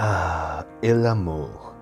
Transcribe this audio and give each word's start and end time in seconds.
Ah, 0.00 0.64
el 0.80 1.04
amor. 1.08 1.74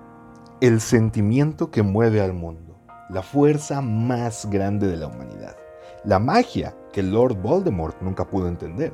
El 0.59 0.81
sentimiento 0.81 1.69
que 1.69 1.83
mueve 1.83 2.19
al 2.19 2.33
mundo. 2.33 2.75
La 3.11 3.21
fuerza 3.21 3.79
más 3.79 4.49
grande 4.49 4.87
de 4.87 4.97
la 4.97 5.05
humanidad. 5.05 5.55
La 6.03 6.17
magia 6.17 6.75
que 6.91 7.03
Lord 7.03 7.39
Voldemort 7.43 8.01
nunca 8.01 8.27
pudo 8.27 8.47
entender. 8.47 8.91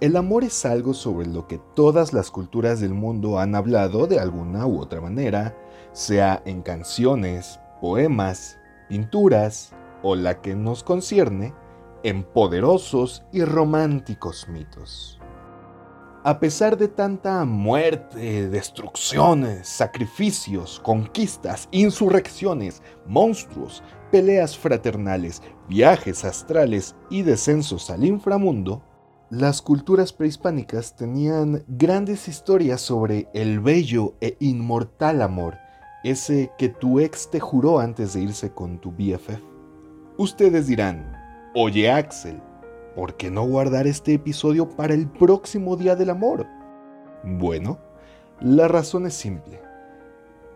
El 0.00 0.16
amor 0.16 0.44
es 0.44 0.64
algo 0.64 0.94
sobre 0.94 1.26
lo 1.26 1.46
que 1.46 1.60
todas 1.74 2.14
las 2.14 2.30
culturas 2.30 2.80
del 2.80 2.94
mundo 2.94 3.38
han 3.38 3.54
hablado 3.54 4.06
de 4.06 4.18
alguna 4.18 4.66
u 4.66 4.80
otra 4.80 5.02
manera, 5.02 5.54
sea 5.92 6.40
en 6.46 6.62
canciones, 6.62 7.60
poemas, 7.82 8.58
pinturas 8.88 9.74
o 10.02 10.16
la 10.16 10.40
que 10.40 10.54
nos 10.54 10.82
concierne, 10.82 11.52
en 12.02 12.24
poderosos 12.24 13.24
y 13.30 13.44
románticos 13.44 14.48
mitos. 14.48 15.19
A 16.22 16.38
pesar 16.38 16.76
de 16.76 16.86
tanta 16.86 17.46
muerte, 17.46 18.50
destrucciones, 18.50 19.66
sacrificios, 19.66 20.78
conquistas, 20.80 21.66
insurrecciones, 21.70 22.82
monstruos, 23.06 23.82
peleas 24.12 24.54
fraternales, 24.54 25.40
viajes 25.66 26.26
astrales 26.26 26.94
y 27.08 27.22
descensos 27.22 27.88
al 27.88 28.04
inframundo, 28.04 28.82
las 29.30 29.62
culturas 29.62 30.12
prehispánicas 30.12 30.94
tenían 30.94 31.64
grandes 31.68 32.28
historias 32.28 32.82
sobre 32.82 33.28
el 33.32 33.60
bello 33.60 34.14
e 34.20 34.36
inmortal 34.40 35.22
amor, 35.22 35.56
ese 36.04 36.52
que 36.58 36.68
tu 36.68 37.00
ex 37.00 37.30
te 37.30 37.40
juró 37.40 37.78
antes 37.78 38.12
de 38.12 38.20
irse 38.20 38.50
con 38.52 38.78
tu 38.78 38.90
BFF. 38.90 39.40
Ustedes 40.18 40.66
dirán, 40.66 41.16
oye 41.54 41.90
Axel, 41.90 42.42
¿por 43.00 43.14
qué 43.14 43.30
no 43.30 43.44
guardar 43.44 43.86
este 43.86 44.12
episodio 44.12 44.68
para 44.68 44.92
el 44.92 45.08
próximo 45.08 45.78
Día 45.78 45.96
del 45.96 46.10
Amor? 46.10 46.46
Bueno, 47.24 47.78
la 48.42 48.68
razón 48.68 49.06
es 49.06 49.14
simple. 49.14 49.58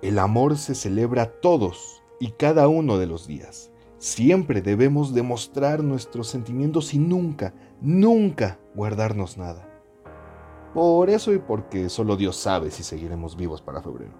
El 0.02 0.18
amor 0.18 0.58
se 0.58 0.74
celebra 0.74 1.40
todos 1.40 2.02
y 2.20 2.32
cada 2.32 2.68
uno 2.68 2.98
de 2.98 3.06
los 3.06 3.26
días. 3.26 3.70
Siempre 3.96 4.60
debemos 4.60 5.14
demostrar 5.14 5.82
nuestros 5.82 6.28
sentimientos 6.28 6.92
y 6.92 6.98
nunca, 6.98 7.54
nunca 7.80 8.58
guardarnos 8.74 9.38
nada. 9.38 9.66
Por 10.74 11.08
eso 11.08 11.32
y 11.32 11.38
porque 11.38 11.88
solo 11.88 12.14
Dios 12.14 12.36
sabe 12.36 12.70
si 12.70 12.82
seguiremos 12.82 13.38
vivos 13.38 13.62
para 13.62 13.80
febrero. 13.80 14.12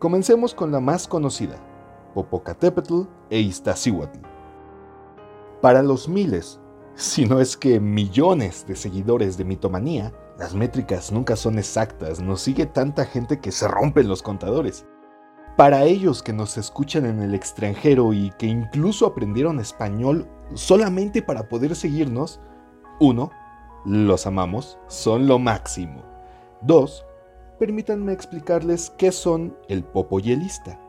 Comencemos 0.00 0.52
con 0.52 0.72
la 0.72 0.80
más 0.80 1.06
conocida, 1.06 1.64
Popocatépetl 2.12 3.02
e 3.30 3.38
Iztaccíhuatl. 3.38 4.18
Para 5.62 5.84
los 5.84 6.08
miles 6.08 6.58
si 6.96 7.26
no 7.26 7.40
es 7.40 7.58
que 7.58 7.78
millones 7.78 8.66
de 8.66 8.74
seguidores 8.74 9.36
de 9.36 9.44
mitomanía, 9.44 10.14
las 10.38 10.54
métricas 10.54 11.12
nunca 11.12 11.36
son 11.36 11.58
exactas, 11.58 12.20
nos 12.20 12.40
sigue 12.40 12.64
tanta 12.64 13.04
gente 13.04 13.38
que 13.38 13.52
se 13.52 13.68
rompen 13.68 14.08
los 14.08 14.22
contadores. 14.22 14.86
Para 15.58 15.84
ellos 15.84 16.22
que 16.22 16.32
nos 16.32 16.56
escuchan 16.56 17.04
en 17.04 17.20
el 17.20 17.34
extranjero 17.34 18.14
y 18.14 18.30
que 18.38 18.46
incluso 18.46 19.04
aprendieron 19.04 19.60
español 19.60 20.26
solamente 20.54 21.20
para 21.20 21.48
poder 21.48 21.76
seguirnos, 21.76 22.40
uno, 22.98 23.30
los 23.84 24.26
amamos, 24.26 24.78
son 24.86 25.26
lo 25.26 25.38
máximo. 25.38 26.02
Dos, 26.62 27.04
permítanme 27.58 28.14
explicarles 28.14 28.88
qué 28.96 29.12
son 29.12 29.54
el 29.68 29.84
popoyelista. 29.84 30.80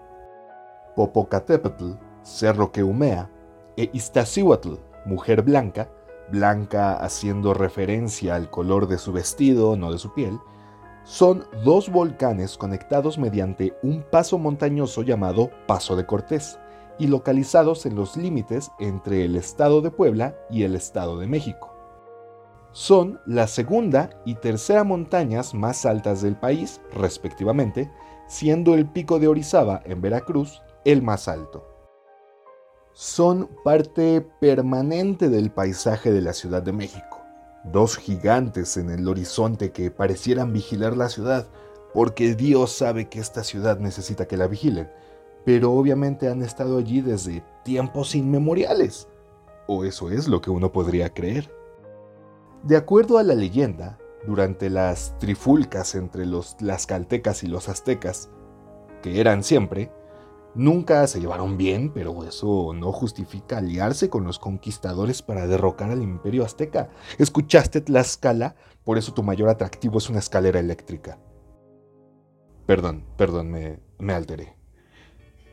Popocatépetl, 0.96 1.92
cerro 2.22 2.72
que 2.72 2.84
humea, 2.84 3.30
e 3.76 3.90
Iztaccíhuatl, 3.92 4.76
mujer 5.06 5.42
blanca, 5.42 5.90
blanca 6.32 6.94
haciendo 6.94 7.54
referencia 7.54 8.36
al 8.36 8.50
color 8.50 8.88
de 8.88 8.98
su 8.98 9.12
vestido, 9.14 9.76
no 9.76 9.92
de 9.92 9.98
su 9.98 10.14
piel, 10.14 10.40
son 11.04 11.46
dos 11.64 11.90
volcanes 11.90 12.58
conectados 12.58 13.18
mediante 13.18 13.74
un 13.82 14.04
paso 14.04 14.38
montañoso 14.38 15.04
llamado 15.04 15.52
Paso 15.66 15.96
de 15.96 16.06
Cortés 16.06 16.60
y 17.00 17.08
localizados 17.08 17.86
en 17.86 17.96
los 17.96 18.18
límites 18.18 18.72
entre 18.80 19.24
el 19.24 19.36
estado 19.36 19.82
de 19.82 19.92
Puebla 19.92 20.36
y 20.50 20.64
el 20.64 20.76
estado 20.76 21.18
de 21.18 21.28
México. 21.28 21.74
Son 22.74 23.22
la 23.26 23.48
segunda 23.48 24.10
y 24.26 24.36
tercera 24.36 24.84
montañas 24.84 25.54
más 25.54 25.86
altas 25.86 26.22
del 26.22 26.36
país, 26.36 26.82
respectivamente, 26.94 27.90
siendo 28.28 28.76
el 28.76 28.86
pico 28.86 29.20
de 29.20 29.30
Orizaba 29.30 29.82
en 29.86 30.02
Veracruz 30.02 30.62
el 30.84 31.02
más 31.02 31.28
alto 31.28 31.77
son 32.98 33.48
parte 33.64 34.22
permanente 34.40 35.30
del 35.30 35.52
paisaje 35.52 36.12
de 36.12 36.20
la 36.20 36.34
Ciudad 36.34 36.64
de 36.64 36.72
México. 36.72 37.22
Dos 37.64 37.96
gigantes 37.96 38.76
en 38.76 38.90
el 38.90 39.08
horizonte 39.08 39.72
que 39.72 39.92
parecieran 39.92 40.52
vigilar 40.52 40.98
la 40.98 41.08
ciudad, 41.08 41.46
porque 41.94 42.34
Dios 42.34 42.72
sabe 42.72 43.08
que 43.08 43.20
esta 43.20 43.44
ciudad 43.44 43.78
necesita 43.78 44.28
que 44.28 44.36
la 44.36 44.48
vigilen, 44.48 44.90
pero 45.46 45.74
obviamente 45.74 46.28
han 46.28 46.42
estado 46.42 46.80
allí 46.80 47.02
desde 47.02 47.44
tiempos 47.64 48.16
inmemoriales. 48.16 49.08
O 49.68 49.84
eso 49.84 50.10
es 50.10 50.28
lo 50.28 50.42
que 50.42 50.50
uno 50.50 50.72
podría 50.72 51.14
creer. 51.14 51.54
De 52.64 52.78
acuerdo 52.78 53.20
a 53.20 53.24
la 53.24 53.36
leyenda, 53.36 54.00
durante 54.26 54.72
las 54.72 55.16
trifulcas 55.20 55.94
entre 55.94 56.26
los 56.26 56.58
tlaxcaltecas 56.58 57.44
y 57.44 57.48
los 57.48 57.70
aztecas, 57.70 58.32
que 59.04 59.22
eran 59.22 59.44
siempre, 59.44 59.92
Nunca 60.58 61.06
se 61.06 61.20
llevaron 61.20 61.56
bien, 61.56 61.92
pero 61.94 62.24
eso 62.24 62.74
no 62.74 62.92
justifica 62.92 63.60
aliarse 63.60 64.10
con 64.10 64.24
los 64.24 64.40
conquistadores 64.40 65.22
para 65.22 65.46
derrocar 65.46 65.92
al 65.92 66.02
imperio 66.02 66.44
azteca. 66.44 66.90
¿Escuchaste 67.20 67.80
Tlaxcala? 67.80 68.56
Por 68.84 68.98
eso 68.98 69.14
tu 69.14 69.22
mayor 69.22 69.50
atractivo 69.50 70.00
es 70.00 70.10
una 70.10 70.18
escalera 70.18 70.60
eléctrica. 70.60 71.20
Perdón, 72.66 73.06
perdón, 73.18 73.52
me, 73.52 73.80
me 74.00 74.14
alteré. 74.14 74.56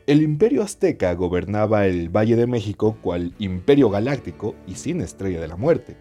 El 0.07 0.23
imperio 0.23 0.63
azteca 0.63 1.13
gobernaba 1.13 1.85
el 1.85 2.09
Valle 2.09 2.35
de 2.35 2.47
México 2.47 2.97
cual 2.99 3.35
imperio 3.37 3.91
galáctico 3.91 4.55
y 4.65 4.73
sin 4.73 5.01
estrella 5.01 5.39
de 5.39 5.47
la 5.47 5.55
muerte. 5.55 5.97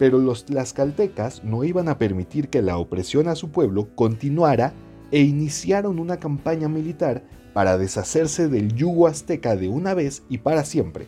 Pero 0.00 0.18
los 0.18 0.46
tlaxcaltecas 0.46 1.44
no 1.44 1.62
iban 1.62 1.88
a 1.88 1.96
permitir 1.96 2.48
que 2.48 2.60
la 2.60 2.76
opresión 2.78 3.28
a 3.28 3.36
su 3.36 3.52
pueblo 3.52 3.94
continuara 3.94 4.72
e 5.12 5.20
iniciaron 5.20 6.00
una 6.00 6.16
campaña 6.16 6.68
militar 6.68 7.22
para 7.52 7.78
deshacerse 7.78 8.48
del 8.48 8.74
yugo 8.74 9.06
azteca 9.06 9.56
de 9.56 9.68
una 9.68 9.94
vez 9.94 10.22
y 10.28 10.38
para 10.38 10.64
siempre, 10.64 11.06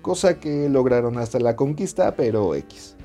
cosa 0.00 0.38
que 0.40 0.68
lograron 0.68 1.18
hasta 1.18 1.38
la 1.38 1.56
conquista, 1.56 2.14
pero 2.16 2.54
X. 2.54 2.96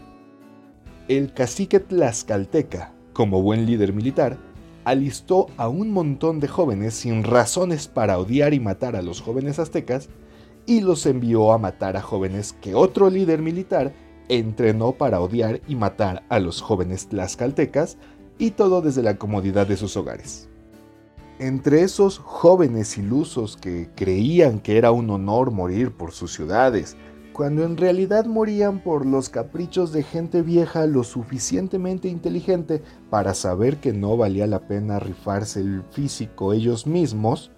El 1.07 1.33
cacique 1.33 1.79
tlaxcalteca, 1.79 2.93
como 3.13 3.41
buen 3.41 3.65
líder 3.65 3.93
militar, 3.93 4.37
alistó 4.83 5.47
a 5.57 5.67
un 5.67 5.91
montón 5.91 6.39
de 6.39 6.47
jóvenes 6.47 6.93
sin 6.93 7.23
razones 7.23 7.87
para 7.87 8.17
odiar 8.17 8.53
y 8.53 8.59
matar 8.59 8.95
a 8.95 9.01
los 9.01 9.21
jóvenes 9.21 9.59
aztecas 9.59 10.09
y 10.65 10.81
los 10.81 11.05
envió 11.05 11.51
a 11.51 11.57
matar 11.57 11.97
a 11.97 12.01
jóvenes 12.01 12.53
que 12.61 12.75
otro 12.75 13.09
líder 13.09 13.41
militar 13.41 13.93
entrenó 14.29 14.93
para 14.93 15.21
odiar 15.21 15.61
y 15.67 15.75
matar 15.75 16.23
a 16.29 16.39
los 16.39 16.61
jóvenes 16.61 17.07
tlaxcaltecas 17.07 17.97
y 18.37 18.51
todo 18.51 18.81
desde 18.81 19.03
la 19.03 19.17
comodidad 19.17 19.67
de 19.67 19.77
sus 19.77 19.97
hogares. 19.97 20.49
Entre 21.39 21.83
esos 21.83 22.17
jóvenes 22.17 22.97
ilusos 22.97 23.57
que 23.57 23.89
creían 23.95 24.59
que 24.59 24.79
era 24.79 24.91
un 24.91 25.11
honor 25.11 25.51
morir 25.51 25.91
por 25.91 26.11
sus 26.11 26.33
ciudades, 26.33 26.97
cuando 27.31 27.63
en 27.63 27.77
realidad 27.77 28.25
morían 28.25 28.79
por 28.79 29.05
los 29.05 29.29
caprichos 29.29 29.91
de 29.91 30.01
gente 30.01 30.41
vieja 30.41 30.87
lo 30.87 31.03
suficientemente 31.03 32.07
inteligente 32.07 32.81
para 33.11 33.35
saber 33.35 33.77
que 33.77 33.93
no 33.93 34.17
valía 34.17 34.47
la 34.47 34.67
pena 34.67 34.97
rifarse 34.97 35.59
el 35.59 35.83
físico 35.91 36.53
ellos 36.53 36.87
mismos, 36.87 37.51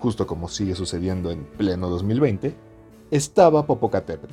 justo 0.00 0.26
como 0.26 0.48
sigue 0.48 0.74
sucediendo 0.74 1.30
en 1.30 1.44
pleno 1.44 1.90
2020, 1.90 2.54
estaba 3.10 3.66
Popocatépetl. 3.66 4.32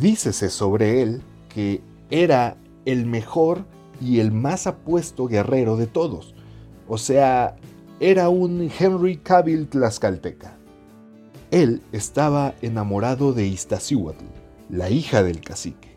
Dícese 0.00 0.50
sobre 0.50 1.02
él 1.02 1.22
que 1.48 1.82
era 2.10 2.56
el 2.84 3.06
mejor 3.06 3.64
y 4.00 4.18
el 4.18 4.32
más 4.32 4.66
apuesto 4.66 5.28
guerrero 5.28 5.76
de 5.76 5.86
todos, 5.86 6.34
o 6.88 6.96
sea, 6.96 7.56
era 8.00 8.30
un 8.30 8.70
Henry 8.78 9.18
Cavill 9.18 9.68
tlaxcalteca. 9.68 10.56
Él 11.50 11.82
estaba 11.92 12.54
enamorado 12.62 13.32
de 13.32 13.46
Iztaccíhuatl, 13.46 14.24
la 14.70 14.90
hija 14.90 15.22
del 15.22 15.40
cacique. 15.40 15.88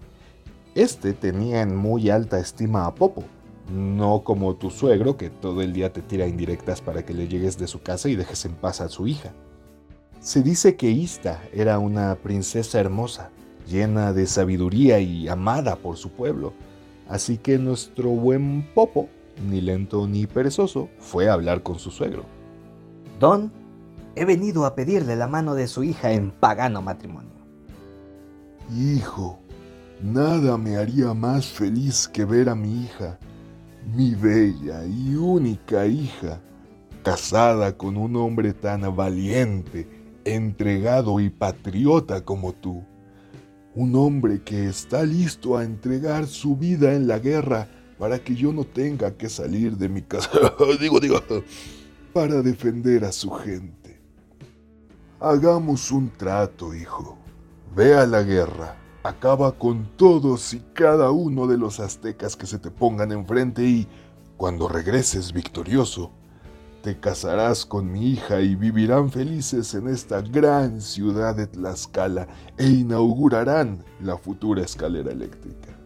Este 0.75 1.13
tenía 1.13 1.61
en 1.61 1.75
muy 1.75 2.09
alta 2.09 2.39
estima 2.39 2.85
a 2.85 2.95
Popo, 2.95 3.23
no 3.73 4.23
como 4.23 4.55
tu 4.55 4.69
suegro 4.69 5.17
que 5.17 5.29
todo 5.29 5.61
el 5.61 5.73
día 5.73 5.93
te 5.93 6.01
tira 6.01 6.27
indirectas 6.27 6.81
para 6.81 7.05
que 7.05 7.13
le 7.13 7.27
llegues 7.27 7.57
de 7.57 7.67
su 7.67 7.81
casa 7.81 8.09
y 8.09 8.15
dejes 8.15 8.45
en 8.45 8.53
paz 8.53 8.81
a 8.81 8.89
su 8.89 9.07
hija. 9.07 9.31
Se 10.19 10.43
dice 10.43 10.75
que 10.75 10.89
Ista 10.89 11.41
era 11.53 11.79
una 11.79 12.15
princesa 12.15 12.79
hermosa, 12.79 13.31
llena 13.67 14.13
de 14.13 14.27
sabiduría 14.27 14.99
y 14.99 15.27
amada 15.27 15.77
por 15.77 15.97
su 15.97 16.11
pueblo, 16.11 16.53
así 17.07 17.37
que 17.37 17.57
nuestro 17.57 18.09
buen 18.09 18.67
Popo 18.73 19.09
ni 19.47 19.61
lento 19.61 20.07
ni 20.07 20.27
perezoso, 20.27 20.89
fue 20.99 21.29
a 21.29 21.33
hablar 21.33 21.63
con 21.63 21.79
su 21.79 21.91
suegro. 21.91 22.25
Don, 23.19 23.51
he 24.15 24.25
venido 24.25 24.65
a 24.65 24.75
pedirle 24.75 25.15
la 25.15 25.27
mano 25.27 25.55
de 25.55 25.67
su 25.67 25.83
hija 25.83 26.11
en 26.11 26.31
pagano 26.31 26.81
matrimonio. 26.81 27.31
Hijo, 28.75 29.39
nada 30.01 30.57
me 30.57 30.77
haría 30.77 31.13
más 31.13 31.45
feliz 31.45 32.07
que 32.07 32.25
ver 32.25 32.49
a 32.49 32.55
mi 32.55 32.83
hija. 32.83 33.19
mi 33.95 34.13
bella 34.13 34.85
y 34.85 35.15
única 35.15 35.87
hija, 35.87 36.39
casada 37.03 37.77
con 37.77 37.97
un 37.97 38.15
hombre 38.15 38.53
tan 38.53 38.95
valiente, 38.95 39.87
entregado 40.23 41.19
y 41.19 41.29
patriota 41.29 42.23
como 42.23 42.53
tú. 42.53 42.83
Un 43.73 43.95
hombre 43.95 44.41
que 44.43 44.67
está 44.67 45.03
listo 45.03 45.57
a 45.57 45.63
entregar 45.63 46.27
su 46.27 46.55
vida 46.57 46.93
en 46.93 47.07
la 47.07 47.19
guerra 47.19 47.67
para 48.01 48.17
que 48.17 48.33
yo 48.33 48.51
no 48.51 48.63
tenga 48.63 49.15
que 49.15 49.29
salir 49.29 49.77
de 49.77 49.87
mi 49.87 50.01
casa. 50.01 50.31
digo, 50.81 50.99
digo, 50.99 51.19
para 52.11 52.41
defender 52.41 53.05
a 53.05 53.11
su 53.11 53.29
gente. 53.29 54.01
Hagamos 55.19 55.91
un 55.91 56.09
trato, 56.09 56.73
hijo. 56.73 57.19
Ve 57.75 57.93
a 57.93 58.07
la 58.07 58.23
guerra, 58.23 58.75
acaba 59.03 59.51
con 59.51 59.85
todos 59.97 60.51
y 60.55 60.63
cada 60.73 61.11
uno 61.11 61.45
de 61.45 61.59
los 61.59 61.79
aztecas 61.79 62.35
que 62.35 62.47
se 62.47 62.57
te 62.57 62.71
pongan 62.71 63.11
enfrente 63.11 63.61
y, 63.61 63.87
cuando 64.35 64.67
regreses 64.67 65.31
victorioso, 65.31 66.11
te 66.81 66.99
casarás 66.99 67.67
con 67.67 67.91
mi 67.91 68.13
hija 68.13 68.41
y 68.41 68.55
vivirán 68.55 69.11
felices 69.11 69.75
en 69.75 69.87
esta 69.87 70.21
gran 70.21 70.81
ciudad 70.81 71.35
de 71.35 71.45
Tlaxcala 71.45 72.27
e 72.57 72.65
inaugurarán 72.65 73.85
la 74.01 74.17
futura 74.17 74.63
escalera 74.63 75.11
eléctrica. 75.11 75.80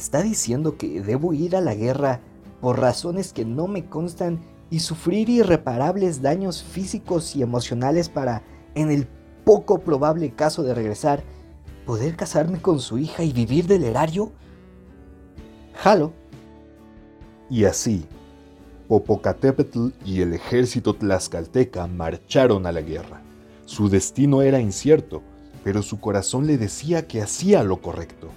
Está 0.00 0.22
diciendo 0.22 0.78
que 0.78 1.02
debo 1.02 1.34
ir 1.34 1.54
a 1.54 1.60
la 1.60 1.74
guerra 1.74 2.20
por 2.62 2.80
razones 2.80 3.34
que 3.34 3.44
no 3.44 3.66
me 3.68 3.84
constan 3.84 4.40
y 4.70 4.80
sufrir 4.80 5.28
irreparables 5.28 6.22
daños 6.22 6.62
físicos 6.62 7.36
y 7.36 7.42
emocionales 7.42 8.08
para, 8.08 8.42
en 8.74 8.90
el 8.90 9.06
poco 9.44 9.80
probable 9.80 10.30
caso 10.30 10.62
de 10.62 10.72
regresar, 10.72 11.22
poder 11.84 12.16
casarme 12.16 12.62
con 12.62 12.80
su 12.80 12.96
hija 12.96 13.24
y 13.24 13.34
vivir 13.34 13.66
del 13.66 13.84
erario? 13.84 14.32
Jalo. 15.74 16.14
Y 17.50 17.64
así, 17.64 18.06
Popocatépetl 18.88 19.88
y 20.06 20.22
el 20.22 20.32
ejército 20.32 20.94
tlaxcalteca 20.94 21.86
marcharon 21.86 22.64
a 22.64 22.72
la 22.72 22.80
guerra. 22.80 23.20
Su 23.66 23.90
destino 23.90 24.40
era 24.40 24.60
incierto, 24.60 25.20
pero 25.62 25.82
su 25.82 26.00
corazón 26.00 26.46
le 26.46 26.56
decía 26.56 27.06
que 27.06 27.20
hacía 27.20 27.62
lo 27.64 27.82
correcto. 27.82 28.30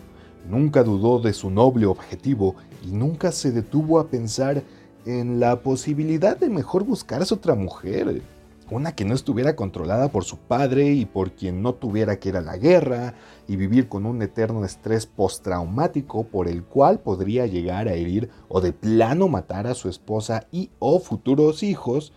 Nunca 0.47 0.83
dudó 0.83 1.19
de 1.19 1.33
su 1.33 1.49
noble 1.49 1.85
objetivo 1.85 2.55
y 2.85 2.91
nunca 2.91 3.31
se 3.31 3.51
detuvo 3.51 3.99
a 3.99 4.07
pensar 4.07 4.63
en 5.05 5.39
la 5.39 5.61
posibilidad 5.61 6.37
de 6.37 6.49
mejor 6.49 6.83
buscarse 6.83 7.33
otra 7.33 7.55
mujer, 7.55 8.21
una 8.69 8.95
que 8.95 9.05
no 9.05 9.13
estuviera 9.13 9.55
controlada 9.55 10.09
por 10.09 10.23
su 10.23 10.37
padre 10.37 10.91
y 10.91 11.05
por 11.05 11.31
quien 11.31 11.61
no 11.61 11.73
tuviera 11.75 12.17
que 12.17 12.29
ir 12.29 12.37
a 12.37 12.41
la 12.41 12.57
guerra 12.57 13.13
y 13.47 13.55
vivir 13.55 13.87
con 13.87 14.05
un 14.05 14.21
eterno 14.21 14.65
estrés 14.65 15.05
postraumático 15.05 16.23
por 16.23 16.47
el 16.47 16.63
cual 16.63 16.99
podría 16.99 17.45
llegar 17.45 17.87
a 17.87 17.93
herir 17.93 18.29
o 18.47 18.61
de 18.61 18.73
plano 18.73 19.27
matar 19.27 19.67
a 19.67 19.75
su 19.75 19.89
esposa 19.89 20.47
y 20.51 20.71
o 20.79 20.99
futuros 20.99 21.63
hijos. 21.63 22.13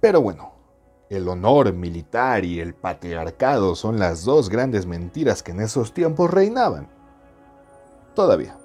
Pero 0.00 0.20
bueno, 0.20 0.52
el 1.10 1.28
honor 1.28 1.72
militar 1.72 2.44
y 2.44 2.60
el 2.60 2.74
patriarcado 2.74 3.76
son 3.76 3.98
las 3.98 4.24
dos 4.24 4.48
grandes 4.48 4.86
mentiras 4.86 5.42
que 5.42 5.52
en 5.52 5.60
esos 5.60 5.92
tiempos 5.92 6.30
reinaban. 6.30 6.95
Todavía. 8.16 8.56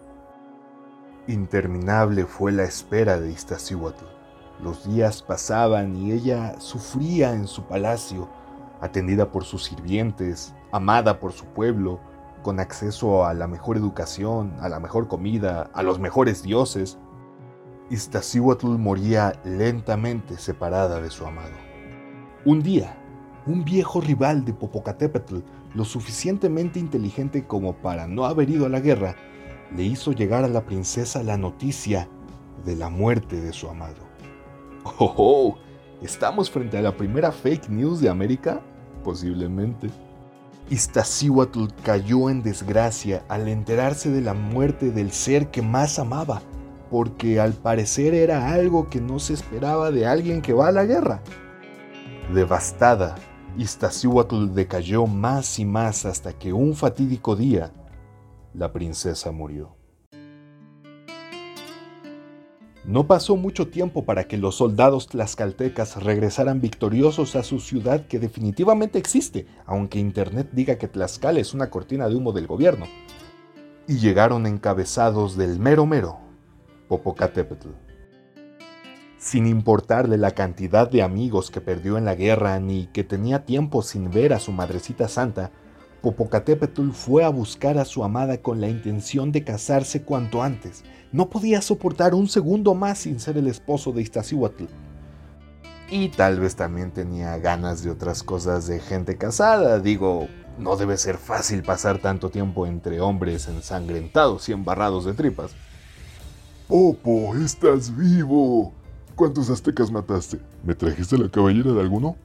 Interminable 1.27 2.25
fue 2.25 2.53
la 2.53 2.63
espera 2.63 3.19
de 3.19 3.33
Iztaccíhuatl. 3.33 4.05
Los 4.63 4.87
días 4.87 5.21
pasaban 5.21 5.93
y 5.93 6.13
ella 6.13 6.55
sufría 6.61 7.33
en 7.33 7.47
su 7.47 7.63
palacio, 7.63 8.29
atendida 8.79 9.29
por 9.29 9.43
sus 9.43 9.65
sirvientes, 9.65 10.55
amada 10.71 11.19
por 11.19 11.33
su 11.33 11.43
pueblo, 11.47 11.99
con 12.43 12.61
acceso 12.61 13.25
a 13.25 13.33
la 13.33 13.45
mejor 13.45 13.75
educación, 13.75 14.53
a 14.61 14.69
la 14.69 14.79
mejor 14.79 15.09
comida, 15.09 15.69
a 15.73 15.83
los 15.83 15.99
mejores 15.99 16.43
dioses. 16.43 16.97
Iztaccíhuatl 17.89 18.77
moría 18.77 19.33
lentamente 19.43 20.37
separada 20.37 21.01
de 21.01 21.09
su 21.09 21.25
amado. 21.25 21.57
Un 22.45 22.63
día, 22.63 22.95
un 23.45 23.65
viejo 23.65 23.99
rival 23.99 24.45
de 24.45 24.53
Popocatépetl, 24.53 25.39
lo 25.75 25.83
suficientemente 25.83 26.79
inteligente 26.79 27.45
como 27.45 27.73
para 27.73 28.07
no 28.07 28.23
haber 28.23 28.49
ido 28.49 28.65
a 28.65 28.69
la 28.69 28.79
guerra, 28.79 29.17
le 29.75 29.83
hizo 29.83 30.11
llegar 30.11 30.43
a 30.43 30.49
la 30.49 30.65
princesa 30.65 31.23
la 31.23 31.37
noticia 31.37 32.07
de 32.65 32.75
la 32.75 32.89
muerte 32.89 33.39
de 33.39 33.53
su 33.53 33.69
amado. 33.69 33.95
¡Oh! 34.83 35.13
oh 35.17 35.57
estamos 36.01 36.49
frente 36.49 36.77
a 36.77 36.81
la 36.81 36.95
primera 36.95 37.31
fake 37.31 37.69
news 37.69 38.01
de 38.01 38.09
América? 38.09 38.61
Posiblemente. 39.03 39.89
Iztaccíhuatl 40.69 41.65
cayó 41.83 42.29
en 42.29 42.43
desgracia 42.43 43.25
al 43.27 43.47
enterarse 43.47 44.09
de 44.09 44.21
la 44.21 44.33
muerte 44.33 44.91
del 44.91 45.11
ser 45.11 45.51
que 45.51 45.61
más 45.61 45.99
amaba, 45.99 46.41
porque 46.89 47.39
al 47.39 47.53
parecer 47.53 48.13
era 48.13 48.53
algo 48.53 48.89
que 48.89 49.01
no 49.01 49.19
se 49.19 49.33
esperaba 49.33 49.91
de 49.91 50.05
alguien 50.05 50.41
que 50.41 50.53
va 50.53 50.69
a 50.69 50.71
la 50.71 50.85
guerra. 50.85 51.21
Devastada, 52.33 53.15
Iztaccíhuatl 53.57 54.53
decayó 54.53 55.07
más 55.07 55.59
y 55.59 55.65
más 55.65 56.05
hasta 56.05 56.31
que 56.33 56.53
un 56.53 56.73
fatídico 56.73 57.35
día 57.35 57.73
la 58.53 58.71
princesa 58.71 59.31
murió. 59.31 59.75
No 62.83 63.05
pasó 63.05 63.35
mucho 63.35 63.67
tiempo 63.67 64.05
para 64.05 64.23
que 64.23 64.37
los 64.37 64.55
soldados 64.55 65.07
tlaxcaltecas 65.07 66.03
regresaran 66.03 66.61
victoriosos 66.61 67.35
a 67.35 67.43
su 67.43 67.59
ciudad 67.59 68.07
que 68.07 68.17
definitivamente 68.17 68.97
existe, 68.97 69.45
aunque 69.67 69.99
Internet 69.99 70.49
diga 70.51 70.77
que 70.77 70.87
Tlaxcala 70.87 71.39
es 71.39 71.53
una 71.53 71.69
cortina 71.69 72.09
de 72.09 72.15
humo 72.15 72.31
del 72.31 72.47
gobierno. 72.47 72.87
Y 73.87 73.99
llegaron 73.99 74.47
encabezados 74.47 75.37
del 75.37 75.59
mero 75.59 75.85
mero, 75.85 76.17
Popocatépetl. 76.87 77.69
Sin 79.19 79.45
importarle 79.45 80.17
la 80.17 80.31
cantidad 80.31 80.89
de 80.89 81.03
amigos 81.03 81.51
que 81.51 81.61
perdió 81.61 81.99
en 81.99 82.05
la 82.05 82.15
guerra 82.15 82.59
ni 82.59 82.87
que 82.87 83.03
tenía 83.03 83.45
tiempo 83.45 83.83
sin 83.83 84.09
ver 84.09 84.33
a 84.33 84.39
su 84.39 84.51
madrecita 84.51 85.07
santa, 85.07 85.51
Popocatépetl 86.01 86.89
fue 86.91 87.23
a 87.23 87.29
buscar 87.29 87.77
a 87.77 87.85
su 87.85 88.03
amada 88.03 88.41
con 88.41 88.59
la 88.59 88.67
intención 88.67 89.31
de 89.31 89.43
casarse 89.43 90.01
cuanto 90.01 90.41
antes. 90.41 90.83
No 91.11 91.29
podía 91.29 91.61
soportar 91.61 92.15
un 92.15 92.27
segundo 92.27 92.73
más 92.73 92.99
sin 92.99 93.19
ser 93.19 93.37
el 93.37 93.47
esposo 93.47 93.91
de 93.91 94.01
Iztaccíhuatl. 94.01 94.65
Y 95.91 96.09
tal 96.09 96.39
vez 96.39 96.55
también 96.55 96.91
tenía 96.91 97.37
ganas 97.37 97.83
de 97.83 97.91
otras 97.91 98.23
cosas 98.23 98.65
de 98.65 98.79
gente 98.79 99.17
casada. 99.17 99.79
Digo, 99.79 100.27
no 100.57 100.75
debe 100.75 100.97
ser 100.97 101.17
fácil 101.17 101.61
pasar 101.61 101.99
tanto 101.99 102.29
tiempo 102.29 102.65
entre 102.65 102.99
hombres 102.99 103.47
ensangrentados 103.47 104.49
y 104.49 104.53
embarrados 104.53 105.05
de 105.05 105.13
tripas. 105.13 105.51
Popo, 106.67 107.35
estás 107.35 107.95
vivo. 107.95 108.73
¿Cuántos 109.15 109.51
aztecas 109.51 109.91
mataste? 109.91 110.39
¿Me 110.63 110.73
trajiste 110.73 111.17
la 111.17 111.29
cabellera 111.29 111.73
de 111.73 111.81
alguno? 111.81 112.15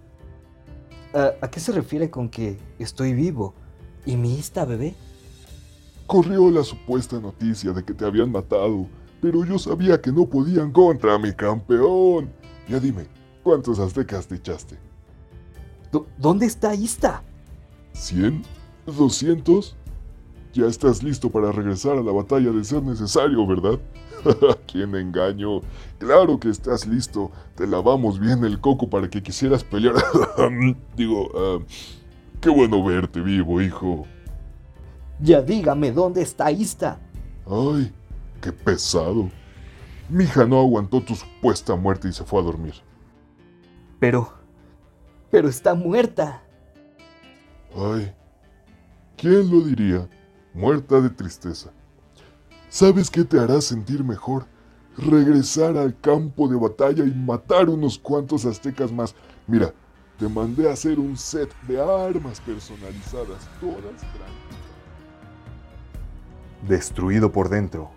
¿A, 1.12 1.32
¿A 1.44 1.50
qué 1.50 1.60
se 1.60 1.72
refiere 1.72 2.08
con 2.08 2.30
que 2.30 2.56
estoy 2.78 3.12
vivo? 3.12 3.54
¿Y 4.06 4.16
mi 4.16 4.38
esta 4.38 4.64
bebé? 4.64 4.94
Corrió 6.06 6.48
la 6.50 6.62
supuesta 6.62 7.20
noticia 7.20 7.72
de 7.72 7.84
que 7.84 7.92
te 7.92 8.04
habían 8.04 8.30
matado, 8.30 8.86
pero 9.20 9.44
yo 9.44 9.58
sabía 9.58 10.00
que 10.00 10.12
no 10.12 10.24
podían 10.26 10.70
contra 10.70 11.18
mi 11.18 11.32
campeón. 11.32 12.30
Ya 12.68 12.78
dime, 12.78 13.06
¿cuántos 13.42 13.80
aztecas 13.80 14.28
te 14.28 14.36
echaste? 14.36 14.78
¿Dónde 16.18 16.46
está 16.46 16.74
Ista? 16.74 17.22
¿Cien? 17.92 18.42
¿Doscientos? 18.86 19.74
Ya 20.52 20.66
estás 20.66 21.02
listo 21.02 21.28
para 21.30 21.52
regresar 21.52 21.98
a 21.98 22.02
la 22.02 22.12
batalla 22.12 22.50
de 22.50 22.64
ser 22.64 22.82
necesario, 22.82 23.46
¿verdad? 23.46 23.78
¡Quién 24.70 24.94
engaño! 24.94 25.60
Claro 25.98 26.38
que 26.38 26.48
estás 26.48 26.86
listo. 26.86 27.30
Te 27.56 27.66
lavamos 27.66 28.18
bien 28.18 28.44
el 28.44 28.60
coco 28.60 28.88
para 28.88 29.10
que 29.10 29.22
quisieras 29.22 29.64
pelear. 29.64 29.94
Digo, 30.96 31.26
uh, 31.28 31.62
Qué 32.40 32.50
bueno 32.50 32.84
verte 32.84 33.20
vivo, 33.20 33.60
hijo. 33.60 34.06
Ya 35.20 35.40
dígame 35.40 35.92
dónde 35.92 36.22
está 36.22 36.50
Ista. 36.50 37.00
Ay, 37.46 37.92
qué 38.40 38.52
pesado. 38.52 39.30
Mi 40.08 40.24
hija 40.24 40.44
no 40.44 40.60
aguantó 40.60 41.00
tu 41.00 41.14
supuesta 41.14 41.74
muerte 41.74 42.08
y 42.08 42.12
se 42.12 42.24
fue 42.24 42.40
a 42.40 42.44
dormir. 42.44 42.74
Pero... 43.98 44.32
pero 45.30 45.48
está 45.48 45.74
muerta. 45.74 46.42
Ay, 47.74 48.12
¿quién 49.16 49.50
lo 49.50 49.62
diría? 49.62 50.08
Muerta 50.54 51.00
de 51.00 51.10
tristeza. 51.10 51.72
¿Sabes 52.68 53.10
qué 53.10 53.24
te 53.24 53.38
hará 53.38 53.60
sentir 53.60 54.04
mejor? 54.04 54.46
Regresar 54.96 55.76
al 55.76 55.98
campo 56.00 56.48
de 56.48 56.56
batalla 56.56 57.04
y 57.04 57.12
matar 57.12 57.68
unos 57.68 57.98
cuantos 57.98 58.44
aztecas 58.44 58.92
más. 58.92 59.14
Mira, 59.46 59.74
te 60.18 60.28
mandé 60.28 60.68
a 60.68 60.72
hacer 60.72 60.98
un 60.98 61.16
set 61.16 61.50
de 61.68 61.80
armas 61.80 62.40
personalizadas, 62.40 63.48
todas 63.60 64.00
grandes. 64.14 64.56
Destruido 66.66 67.30
por 67.30 67.48
dentro, 67.48 67.90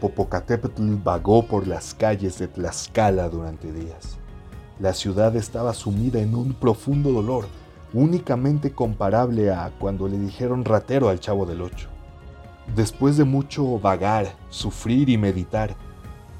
Popocatépetl 0.00 0.96
vagó 1.02 1.46
por 1.46 1.66
las 1.66 1.94
calles 1.94 2.38
de 2.38 2.48
Tlaxcala 2.48 3.28
durante 3.28 3.72
días. 3.72 4.18
La 4.80 4.92
ciudad 4.92 5.36
estaba 5.36 5.72
sumida 5.72 6.20
en 6.20 6.34
un 6.34 6.54
profundo 6.54 7.12
dolor, 7.12 7.46
únicamente 7.92 8.72
comparable 8.72 9.52
a 9.52 9.70
cuando 9.78 10.08
le 10.08 10.18
dijeron 10.18 10.64
ratero 10.64 11.08
al 11.08 11.20
chavo 11.20 11.46
del 11.46 11.62
ocho. 11.62 11.88
Después 12.74 13.16
de 13.16 13.24
mucho 13.24 13.78
vagar, 13.78 14.34
sufrir 14.50 15.08
y 15.08 15.16
meditar, 15.16 15.76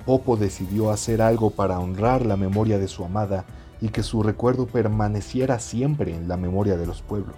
Popo 0.04 0.37
decidió 0.37 0.90
hacer 0.90 1.23
algo 1.23 1.50
para 1.50 1.78
honrar 1.78 2.26
la 2.26 2.37
memoria 2.37 2.78
de 2.78 2.88
su 2.88 3.04
amada 3.04 3.47
y 3.85 3.91
que 3.91 4.03
su 4.03 4.23
recuerdo 4.23 4.67
permaneciera 4.67 5.59
siempre 5.59 6.17
en 6.17 6.26
la 6.26 6.38
memoria 6.38 6.79
de 6.79 6.87
los 6.87 7.03
pueblos. 7.03 7.37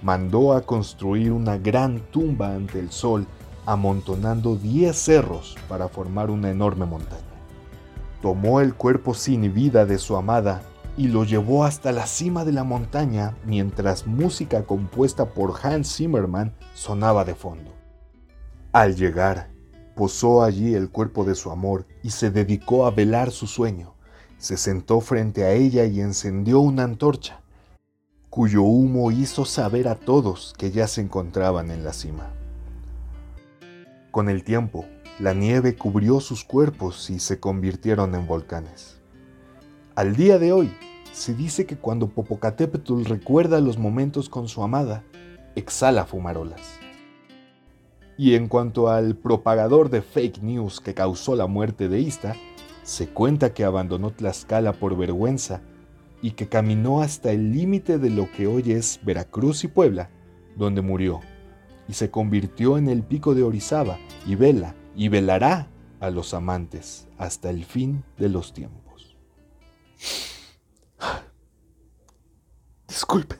Mandó 0.00 0.54
a 0.54 0.62
construir 0.62 1.30
una 1.30 1.58
gran 1.58 2.00
tumba 2.10 2.54
ante 2.54 2.80
el 2.80 2.90
sol, 2.90 3.26
amontonando 3.66 4.56
10 4.56 4.96
cerros 4.96 5.54
para 5.68 5.88
formar 5.88 6.30
una 6.30 6.48
enorme 6.48 6.86
montaña. 6.86 7.20
Tomó 8.22 8.62
el 8.62 8.72
cuerpo 8.72 9.12
sin 9.12 9.52
vida 9.52 9.84
de 9.84 9.98
su 9.98 10.16
amada 10.16 10.62
y 10.96 11.08
lo 11.08 11.24
llevó 11.24 11.64
hasta 11.64 11.92
la 11.92 12.06
cima 12.06 12.46
de 12.46 12.52
la 12.52 12.64
montaña 12.64 13.36
mientras 13.44 14.06
música 14.06 14.62
compuesta 14.64 15.26
por 15.26 15.52
Hans 15.62 15.96
Zimmermann 15.96 16.54
sonaba 16.72 17.26
de 17.26 17.34
fondo. 17.34 17.74
Al 18.72 18.96
llegar, 18.96 19.50
posó 19.94 20.42
allí 20.42 20.74
el 20.74 20.88
cuerpo 20.88 21.26
de 21.26 21.34
su 21.34 21.50
amor 21.50 21.86
y 22.02 22.08
se 22.08 22.30
dedicó 22.30 22.86
a 22.86 22.90
velar 22.90 23.30
su 23.30 23.46
sueño. 23.46 23.95
Se 24.38 24.56
sentó 24.56 25.00
frente 25.00 25.44
a 25.44 25.52
ella 25.52 25.84
y 25.86 26.00
encendió 26.00 26.60
una 26.60 26.84
antorcha, 26.84 27.40
cuyo 28.28 28.62
humo 28.62 29.10
hizo 29.10 29.44
saber 29.46 29.88
a 29.88 29.94
todos 29.94 30.54
que 30.58 30.70
ya 30.70 30.86
se 30.88 31.00
encontraban 31.00 31.70
en 31.70 31.84
la 31.84 31.94
cima. 31.94 32.30
Con 34.10 34.28
el 34.28 34.44
tiempo, 34.44 34.84
la 35.18 35.32
nieve 35.32 35.76
cubrió 35.76 36.20
sus 36.20 36.44
cuerpos 36.44 37.08
y 37.08 37.18
se 37.18 37.40
convirtieron 37.40 38.14
en 38.14 38.26
volcanes. 38.26 39.00
Al 39.94 40.14
día 40.14 40.38
de 40.38 40.52
hoy, 40.52 40.70
se 41.12 41.32
dice 41.32 41.64
que 41.64 41.78
cuando 41.78 42.08
Popocatépetl 42.08 43.04
recuerda 43.04 43.58
los 43.60 43.78
momentos 43.78 44.28
con 44.28 44.48
su 44.48 44.62
amada, 44.62 45.02
exhala 45.54 46.04
fumarolas. 46.04 46.78
Y 48.18 48.34
en 48.34 48.48
cuanto 48.48 48.88
al 48.88 49.16
propagador 49.16 49.88
de 49.88 50.02
fake 50.02 50.42
news 50.42 50.80
que 50.80 50.92
causó 50.92 51.34
la 51.36 51.46
muerte 51.46 51.88
de 51.88 52.00
Ista, 52.00 52.36
se 52.86 53.08
cuenta 53.08 53.52
que 53.52 53.64
abandonó 53.64 54.12
Tlaxcala 54.12 54.72
por 54.72 54.96
vergüenza 54.96 55.60
y 56.22 56.30
que 56.30 56.48
caminó 56.48 57.02
hasta 57.02 57.32
el 57.32 57.52
límite 57.52 57.98
de 57.98 58.10
lo 58.10 58.30
que 58.30 58.46
hoy 58.46 58.70
es 58.70 59.00
Veracruz 59.02 59.64
y 59.64 59.68
Puebla, 59.68 60.08
donde 60.56 60.82
murió, 60.82 61.20
y 61.88 61.94
se 61.94 62.12
convirtió 62.12 62.78
en 62.78 62.88
el 62.88 63.02
pico 63.02 63.34
de 63.34 63.42
Orizaba 63.42 63.98
y 64.24 64.36
vela 64.36 64.76
y 64.94 65.08
velará 65.08 65.68
a 65.98 66.10
los 66.10 66.32
amantes 66.32 67.08
hasta 67.18 67.50
el 67.50 67.64
fin 67.64 68.04
de 68.18 68.28
los 68.28 68.52
tiempos. 68.52 69.16
Disculpen. 72.86 73.38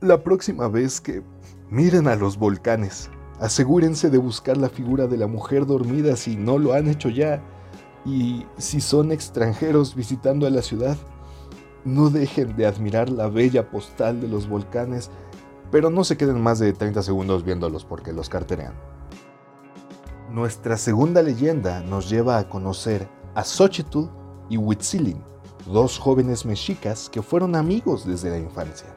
La 0.00 0.24
próxima 0.24 0.68
vez 0.68 1.02
que 1.02 1.22
miren 1.68 2.08
a 2.08 2.16
los 2.16 2.38
volcanes, 2.38 3.10
asegúrense 3.40 4.08
de 4.08 4.16
buscar 4.16 4.56
la 4.56 4.70
figura 4.70 5.06
de 5.06 5.18
la 5.18 5.26
mujer 5.26 5.66
dormida 5.66 6.16
si 6.16 6.36
no 6.36 6.56
lo 6.56 6.72
han 6.72 6.88
hecho 6.88 7.10
ya. 7.10 7.42
Y 8.04 8.46
si 8.58 8.80
son 8.80 9.12
extranjeros 9.12 9.94
visitando 9.94 10.46
a 10.46 10.50
la 10.50 10.62
ciudad, 10.62 10.96
no 11.84 12.10
dejen 12.10 12.56
de 12.56 12.66
admirar 12.66 13.10
la 13.10 13.28
bella 13.28 13.70
postal 13.70 14.20
de 14.20 14.28
los 14.28 14.48
volcanes, 14.48 15.10
pero 15.70 15.90
no 15.90 16.04
se 16.04 16.16
queden 16.16 16.40
más 16.40 16.58
de 16.58 16.72
30 16.72 17.02
segundos 17.02 17.44
viéndolos 17.44 17.84
porque 17.84 18.12
los 18.12 18.28
carterean. 18.28 18.74
Nuestra 20.30 20.76
segunda 20.76 21.22
leyenda 21.22 21.80
nos 21.82 22.08
lleva 22.10 22.38
a 22.38 22.48
conocer 22.48 23.08
a 23.34 23.44
Xochitl 23.44 24.08
y 24.48 24.56
Huitzilin, 24.56 25.22
dos 25.66 25.98
jóvenes 25.98 26.44
mexicas 26.44 27.08
que 27.08 27.22
fueron 27.22 27.54
amigos 27.54 28.06
desde 28.06 28.30
la 28.30 28.38
infancia. 28.38 28.88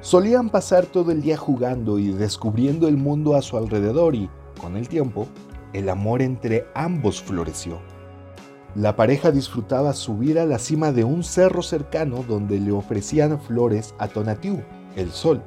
Solían 0.00 0.50
pasar 0.50 0.86
todo 0.86 1.12
el 1.12 1.22
día 1.22 1.36
jugando 1.36 1.98
y 1.98 2.12
descubriendo 2.12 2.88
el 2.88 2.96
mundo 2.96 3.36
a 3.36 3.42
su 3.42 3.56
alrededor 3.56 4.14
y, 4.14 4.28
con 4.60 4.76
el 4.76 4.88
tiempo, 4.88 5.28
el 5.72 5.88
amor 5.88 6.22
entre 6.22 6.66
ambos 6.74 7.22
floreció. 7.22 7.78
La 8.74 8.96
pareja 8.96 9.30
disfrutaba 9.30 9.92
subir 9.92 10.38
a 10.38 10.46
la 10.46 10.58
cima 10.58 10.92
de 10.92 11.04
un 11.04 11.22
cerro 11.22 11.62
cercano 11.62 12.24
donde 12.26 12.58
le 12.58 12.72
ofrecían 12.72 13.40
flores 13.40 13.94
a 13.98 14.08
Tonatiuh, 14.08 14.62
el 14.96 15.10
sol, 15.10 15.42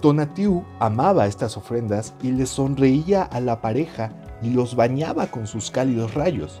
Tonatiuh 0.00 0.62
amaba 0.78 1.26
estas 1.26 1.56
ofrendas 1.56 2.14
y 2.22 2.30
le 2.30 2.46
sonreía 2.46 3.24
a 3.24 3.40
la 3.40 3.60
pareja 3.60 4.12
y 4.40 4.50
los 4.50 4.76
bañaba 4.76 5.26
con 5.26 5.48
sus 5.48 5.72
cálidos 5.72 6.14
rayos. 6.14 6.60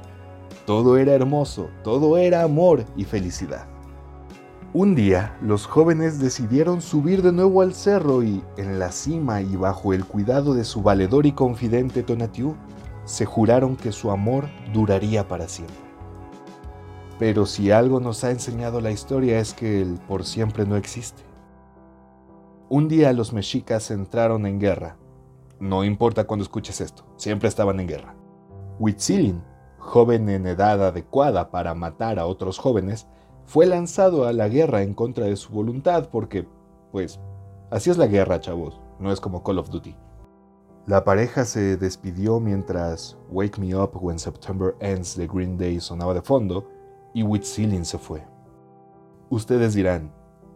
Todo 0.66 0.96
era 0.96 1.12
hermoso, 1.12 1.70
todo 1.84 2.18
era 2.18 2.42
amor 2.42 2.84
y 2.96 3.04
felicidad. 3.04 3.66
Un 4.74 4.96
día, 4.96 5.38
los 5.40 5.66
jóvenes 5.66 6.18
decidieron 6.18 6.82
subir 6.82 7.22
de 7.22 7.32
nuevo 7.32 7.62
al 7.62 7.74
cerro 7.74 8.24
y, 8.24 8.42
en 8.56 8.80
la 8.80 8.90
cima 8.90 9.40
y 9.40 9.54
bajo 9.54 9.94
el 9.94 10.04
cuidado 10.04 10.52
de 10.52 10.64
su 10.64 10.82
valedor 10.82 11.24
y 11.24 11.32
confidente 11.32 12.02
Tonatiuh, 12.02 12.54
se 13.08 13.24
juraron 13.24 13.74
que 13.74 13.90
su 13.90 14.10
amor 14.10 14.50
duraría 14.74 15.26
para 15.26 15.48
siempre. 15.48 15.76
Pero 17.18 17.46
si 17.46 17.70
algo 17.70 18.00
nos 18.00 18.22
ha 18.22 18.30
enseñado 18.30 18.82
la 18.82 18.90
historia 18.90 19.40
es 19.40 19.54
que 19.54 19.80
el 19.80 19.94
por 20.06 20.26
siempre 20.26 20.66
no 20.66 20.76
existe. 20.76 21.22
Un 22.68 22.86
día 22.86 23.14
los 23.14 23.32
mexicas 23.32 23.90
entraron 23.90 24.44
en 24.44 24.60
guerra. 24.60 24.98
No 25.58 25.84
importa 25.84 26.24
cuando 26.24 26.42
escuches 26.42 26.82
esto, 26.82 27.04
siempre 27.16 27.48
estaban 27.48 27.80
en 27.80 27.88
guerra. 27.88 28.14
Huitzilin, 28.78 29.42
joven 29.78 30.28
en 30.28 30.46
edad 30.46 30.86
adecuada 30.86 31.50
para 31.50 31.74
matar 31.74 32.18
a 32.18 32.26
otros 32.26 32.58
jóvenes, 32.58 33.08
fue 33.46 33.64
lanzado 33.64 34.26
a 34.26 34.34
la 34.34 34.48
guerra 34.48 34.82
en 34.82 34.92
contra 34.92 35.24
de 35.24 35.36
su 35.36 35.50
voluntad 35.50 36.10
porque, 36.12 36.46
pues, 36.92 37.18
así 37.70 37.88
es 37.88 37.96
la 37.96 38.06
guerra, 38.06 38.38
chavos, 38.38 38.82
no 39.00 39.10
es 39.10 39.18
como 39.18 39.42
Call 39.42 39.60
of 39.60 39.70
Duty. 39.70 39.96
La 40.88 41.04
pareja 41.04 41.44
se 41.44 41.76
despidió 41.76 42.40
mientras 42.40 43.18
Wake 43.28 43.60
Me 43.60 43.76
Up 43.76 43.90
When 44.00 44.18
September 44.18 44.74
Ends 44.80 45.18
de 45.18 45.26
Green 45.26 45.58
Day 45.58 45.80
sonaba 45.80 46.14
de 46.14 46.22
fondo 46.22 46.66
y 47.12 47.22
Huitzilin 47.22 47.84
se 47.84 47.98
fue. 47.98 48.24
Ustedes 49.28 49.74
dirán, 49.74 50.10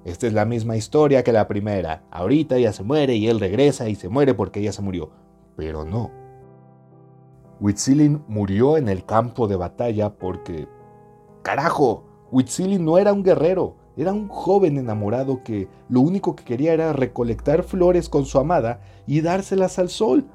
esta 0.07 0.27
es 0.27 0.33
la 0.33 0.47
misma 0.47 0.75
historia 0.75 1.23
que 1.23 1.33
la 1.33 1.47
primera. 1.47 2.03
Ahorita 2.11 2.57
ella 2.57 2.73
se 2.73 2.83
muere 2.83 3.15
y 3.15 3.29
él 3.29 3.41
regresa 3.41 3.91
y 3.91 3.95
se 3.95 4.09
muere 4.09 4.33
porque 4.33 4.61
ella 4.61 4.73
se 4.73 4.81
murió. 4.81 5.11
Pero 5.55 5.85
no. 5.85 6.11
Huitzilin 7.61 8.25
murió 8.27 8.79
en 8.79 8.89
el 8.89 9.05
campo 9.05 9.49
de 9.49 9.57
batalla 9.57 10.15
porque... 10.15 10.67
¡Carajo! 11.43 12.05
Huitzilin 12.31 12.83
no 12.83 12.97
era 12.97 13.12
un 13.12 13.23
guerrero, 13.23 13.77
era 13.97 14.13
un 14.13 14.29
joven 14.29 14.79
enamorado 14.79 15.43
que 15.43 15.69
lo 15.89 16.01
único 16.01 16.35
que 16.35 16.45
quería 16.45 16.73
era 16.73 16.93
recolectar 16.93 17.63
flores 17.63 18.09
con 18.09 18.25
su 18.25 18.39
amada 18.39 18.81
y 19.07 19.21
dárselas 19.21 19.79
al 19.79 19.89
sol. 19.89 20.27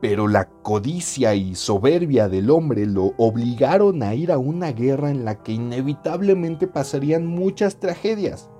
Pero 0.00 0.28
la 0.28 0.48
codicia 0.48 1.34
y 1.34 1.54
soberbia 1.54 2.28
del 2.28 2.50
hombre 2.50 2.86
lo 2.86 3.14
obligaron 3.18 4.02
a 4.02 4.14
ir 4.14 4.32
a 4.32 4.38
una 4.38 4.72
guerra 4.72 5.10
en 5.10 5.24
la 5.24 5.42
que 5.42 5.52
inevitablemente 5.52 6.66
pasarían 6.66 7.26
muchas 7.26 7.76
tragedias 7.76 8.50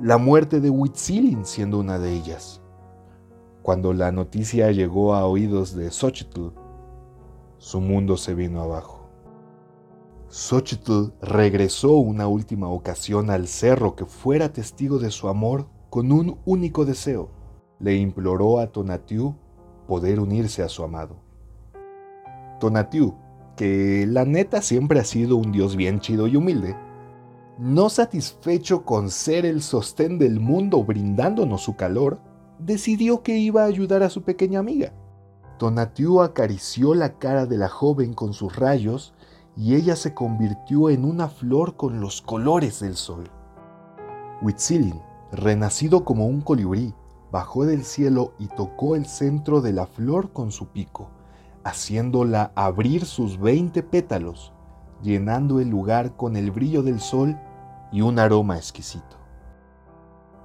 la 0.00 0.16
muerte 0.16 0.60
de 0.60 0.70
Huitzilin 0.70 1.44
siendo 1.44 1.80
una 1.80 1.98
de 1.98 2.14
ellas. 2.14 2.62
Cuando 3.62 3.92
la 3.92 4.12
noticia 4.12 4.70
llegó 4.70 5.14
a 5.14 5.26
oídos 5.26 5.74
de 5.74 5.90
Xochitl, 5.90 6.50
su 7.58 7.80
mundo 7.80 8.16
se 8.16 8.34
vino 8.34 8.62
abajo. 8.62 8.97
Xochitl 10.30 11.14
regresó 11.22 11.94
una 11.94 12.28
última 12.28 12.68
ocasión 12.68 13.30
al 13.30 13.48
cerro 13.48 13.96
que 13.96 14.04
fuera 14.04 14.52
testigo 14.52 14.98
de 14.98 15.10
su 15.10 15.28
amor 15.28 15.68
con 15.88 16.12
un 16.12 16.38
único 16.44 16.84
deseo. 16.84 17.30
Le 17.80 17.96
imploró 17.96 18.58
a 18.58 18.66
Tonatiuh 18.66 19.34
poder 19.86 20.20
unirse 20.20 20.62
a 20.62 20.68
su 20.68 20.84
amado. 20.84 21.16
Tonatiuh, 22.60 23.14
que 23.56 24.04
la 24.06 24.26
neta 24.26 24.60
siempre 24.60 25.00
ha 25.00 25.04
sido 25.04 25.36
un 25.36 25.50
dios 25.50 25.76
bien 25.76 25.98
chido 25.98 26.26
y 26.26 26.36
humilde, 26.36 26.76
no 27.58 27.88
satisfecho 27.88 28.84
con 28.84 29.10
ser 29.10 29.46
el 29.46 29.62
sostén 29.62 30.18
del 30.18 30.40
mundo 30.40 30.84
brindándonos 30.84 31.62
su 31.62 31.74
calor, 31.74 32.20
decidió 32.58 33.22
que 33.22 33.38
iba 33.38 33.62
a 33.62 33.66
ayudar 33.66 34.02
a 34.02 34.10
su 34.10 34.22
pequeña 34.22 34.60
amiga. 34.60 34.92
Tonatiuh 35.58 36.20
acarició 36.20 36.94
la 36.94 37.18
cara 37.18 37.46
de 37.46 37.56
la 37.56 37.68
joven 37.68 38.12
con 38.12 38.34
sus 38.34 38.54
rayos 38.56 39.14
y 39.58 39.74
ella 39.74 39.96
se 39.96 40.14
convirtió 40.14 40.88
en 40.88 41.04
una 41.04 41.28
flor 41.28 41.74
con 41.74 42.00
los 42.00 42.22
colores 42.22 42.78
del 42.78 42.94
sol. 42.94 43.28
Huitzilin, 44.40 45.02
renacido 45.32 46.04
como 46.04 46.26
un 46.26 46.42
colibrí, 46.42 46.94
bajó 47.32 47.66
del 47.66 47.84
cielo 47.84 48.34
y 48.38 48.46
tocó 48.46 48.94
el 48.94 49.06
centro 49.06 49.60
de 49.60 49.72
la 49.72 49.88
flor 49.88 50.32
con 50.32 50.52
su 50.52 50.68
pico, 50.68 51.10
haciéndola 51.64 52.52
abrir 52.54 53.04
sus 53.04 53.40
veinte 53.40 53.82
pétalos, 53.82 54.52
llenando 55.02 55.58
el 55.58 55.68
lugar 55.68 56.14
con 56.14 56.36
el 56.36 56.52
brillo 56.52 56.84
del 56.84 57.00
sol 57.00 57.36
y 57.90 58.02
un 58.02 58.20
aroma 58.20 58.56
exquisito. 58.56 59.16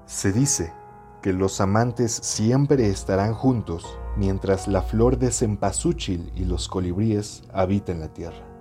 Se 0.08 0.34
dice 0.34 0.74
que 1.22 1.34
los 1.34 1.62
amantes 1.62 2.12
siempre 2.12 2.90
estarán 2.90 3.36
juntos 3.36 3.86
mientras 4.18 4.68
la 4.68 4.82
flor 4.82 5.20
de 5.20 5.30
cempasúchil 5.32 6.32
y 6.36 6.46
los 6.46 6.68
colibríes 6.68 7.44
habiten 7.54 8.00
la 8.00 8.08
tierra. 8.08 8.53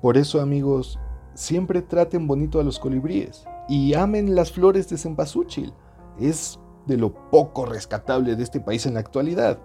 Por 0.00 0.16
eso, 0.16 0.40
amigos, 0.40 0.98
siempre 1.34 1.82
traten 1.82 2.26
bonito 2.26 2.60
a 2.60 2.64
los 2.64 2.78
colibríes 2.78 3.44
y 3.68 3.94
amen 3.94 4.34
las 4.34 4.52
flores 4.52 4.88
de 4.88 4.96
cempasúchil. 4.96 5.74
Es 6.18 6.58
de 6.86 6.96
lo 6.96 7.12
poco 7.30 7.66
rescatable 7.66 8.34
de 8.34 8.42
este 8.42 8.60
país 8.60 8.86
en 8.86 8.94
la 8.94 9.00
actualidad. 9.00 9.58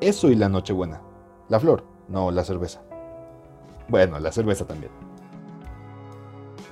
Eso 0.00 0.28
y 0.30 0.36
la 0.36 0.48
Nochebuena. 0.48 1.02
La 1.48 1.58
flor, 1.58 1.84
no 2.08 2.30
la 2.30 2.44
cerveza. 2.44 2.82
Bueno, 3.88 4.18
la 4.20 4.30
cerveza 4.30 4.64
también. 4.64 4.92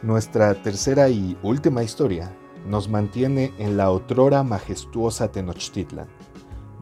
Nuestra 0.03 0.55
tercera 0.63 1.09
y 1.09 1.37
última 1.43 1.83
historia 1.83 2.33
nos 2.69 2.89
mantiene 2.89 3.53
en 3.59 3.77
la 3.77 3.91
otrora 3.91 4.45
majestuosa 4.45 5.33
Tenochtitlan, 5.33 6.07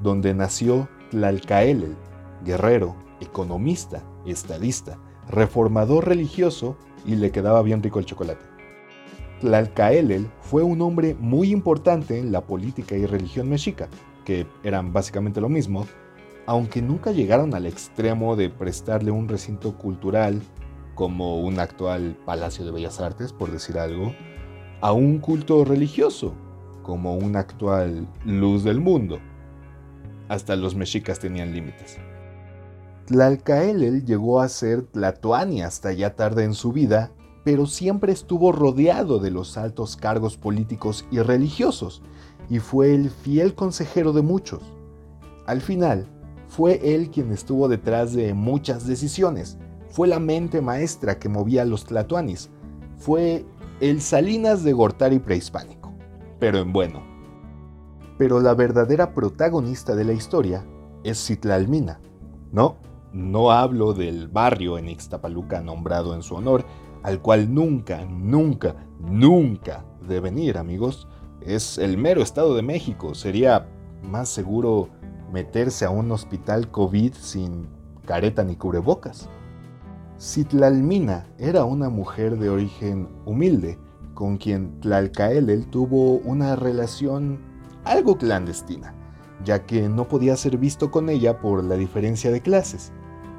donde 0.03 0.35
nació 0.35 0.89
Tlalcaelel, 1.11 1.97
guerrero, 2.45 2.95
economista, 3.21 4.03
estadista, 4.27 4.99
reformador 5.29 6.07
religioso 6.07 6.77
y 7.05 7.17
le 7.17 7.31
quedaba 7.31 7.63
bien 7.63 7.83
rico 7.83 7.99
el 7.99 8.07
chocolate. 8.07 8.45
Tlalcaelel 9.41 10.29
fue 10.41 10.63
un 10.63 10.81
hombre 10.81 11.15
muy 11.19 11.51
importante 11.51 12.19
en 12.19 12.33
la 12.33 12.41
política 12.41 12.97
y 12.97 13.07
religión 13.07 13.49
mexica, 13.49 13.89
que 14.25 14.47
eran 14.63 14.93
básicamente 14.93 15.41
lo 15.41 15.49
mismo, 15.49 15.87
aunque 16.47 16.81
nunca 16.81 17.13
llegaron 17.13 17.55
al 17.55 17.67
extremo 17.67 18.37
de 18.37 18.49
prestarle 18.49 19.11
un 19.11 19.29
recinto 19.29 19.77
cultural 19.77 20.41
como 20.95 21.41
un 21.41 21.61
actual 21.61 22.17
Palacio 22.25 22.65
de 22.65 22.73
Bellas 22.73 23.01
Artes, 23.01 23.33
por 23.33 23.51
decir 23.51 23.79
algo, 23.79 24.15
a 24.81 24.93
un 24.93 25.19
culto 25.19 25.65
religioso, 25.65 26.35
como 26.83 27.15
un 27.17 27.37
actual 27.37 28.09
Luz 28.25 28.65
del 28.65 28.81
Mundo. 28.81 29.19
Hasta 30.29 30.57
los 30.57 30.75
mexicas 30.75 31.19
tenían 31.19 31.53
límites. 31.53 31.99
Tlalcaelel 33.07 34.05
llegó 34.05 34.41
a 34.41 34.49
ser 34.49 34.83
Tlatoani 34.83 35.63
hasta 35.63 35.93
ya 35.93 36.17
tarde 36.17 36.43
en 36.45 36.55
su 36.55 36.73
vida, 36.73 37.13
pero 37.45 37.67
siempre 37.67 38.13
estuvo 38.13 38.51
rodeado 38.51 39.21
de 39.21 39.31
los 39.31 39.57
altos 39.57 39.97
cargos 39.97 40.37
políticos 40.37 41.07
y 41.13 41.21
religiosos, 41.21 42.03
y 42.51 42.59
fue 42.59 42.95
el 42.95 43.11
fiel 43.11 43.55
consejero 43.55 44.13
de 44.13 44.23
muchos. 44.23 44.61
Al 45.47 45.61
final, 45.61 46.09
fue 46.49 46.95
él 46.95 47.11
quien 47.11 47.31
estuvo 47.31 47.69
detrás 47.69 48.13
de 48.13 48.35
muchas 48.35 48.87
decisiones, 48.89 49.57
fue 49.89 50.09
la 50.09 50.19
mente 50.19 50.61
maestra 50.61 51.21
que 51.21 51.29
movía 51.29 51.63
a 51.63 51.67
los 51.67 51.85
tlatoanis, 51.85 52.51
fue 52.99 53.45
el 53.81 54.01
Salinas 54.01 54.65
de 54.65 54.73
Gortari 54.73 55.21
prehispánico, 55.21 55.93
pero 56.41 56.59
en 56.59 56.73
bueno. 56.73 57.05
Pero 58.19 58.41
la 58.41 58.55
verdadera 58.55 59.15
protagonista 59.15 59.95
de 59.95 60.05
la 60.05 60.13
historia 60.13 60.65
es 61.05 61.25
Citlalmina. 61.25 62.01
No, 62.51 62.77
no 63.13 63.51
hablo 63.51 63.93
del 63.93 64.29
barrio 64.29 64.79
en 64.79 64.89
Ixtapaluca 64.89 65.61
nombrado 65.61 66.15
en 66.15 66.23
su 66.23 66.35
honor, 66.35 66.65
al 67.03 67.21
cual 67.21 67.53
nunca, 67.53 68.05
nunca, 68.05 68.75
nunca 68.99 69.85
deben 70.07 70.39
ir, 70.39 70.59
amigos. 70.59 71.07
Es 71.41 71.79
el 71.79 71.99
mero 71.99 72.23
Estado 72.23 72.55
de 72.55 72.63
México. 72.63 73.15
Sería 73.15 73.69
más 74.03 74.29
seguro 74.29 74.89
meterse 75.33 75.85
a 75.85 75.91
un 75.91 76.11
hospital 76.13 76.71
COVID 76.71 77.15
sin 77.15 77.69
careta 78.05 78.45
ni 78.45 78.57
cubrebocas. 78.57 79.29
Citlalmina 80.19 81.27
era 81.39 81.65
una 81.65 81.91
mujer 81.91 82.39
de 82.39 82.49
origen 82.49 83.09
humilde, 83.27 83.79
con 84.15 84.39
quien 84.39 84.81
Tlalcaelel 84.81 85.67
tuvo 85.67 86.19
una 86.19 86.57
relación 86.57 87.39
algo 87.85 88.17
clandestina, 88.17 88.95
ya 89.45 89.65
que 89.65 89.89
no 89.89 90.09
podía 90.09 90.37
ser 90.37 90.57
visto 90.59 90.91
con 90.91 91.09
ella 91.09 91.41
por 91.41 91.63
la 91.65 91.77
diferencia 91.77 92.31
de 92.31 92.41
clases, 92.41 92.93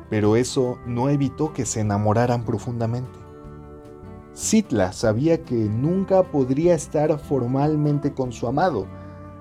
pero 0.10 0.36
eso 0.36 0.78
no 0.86 1.10
evitó 1.10 1.54
que 1.54 1.66
se 1.66 1.82
enamoraran 1.82 2.46
profundamente. 2.46 3.20
Citla 4.36 4.94
sabía 4.94 5.44
que 5.44 5.56
nunca 5.56 6.24
podría 6.24 6.76
estar 6.76 7.18
formalmente 7.18 8.14
con 8.14 8.32
su 8.32 8.48
amado, 8.48 8.86